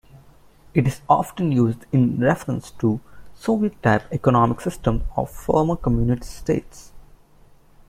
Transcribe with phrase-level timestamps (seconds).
[0.73, 2.99] It is often used in reference to
[3.35, 6.91] Soviet-type economic systems of former Communist states.